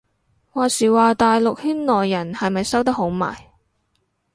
[0.49, 3.51] 話時話大陸圈內人係咪收得好埋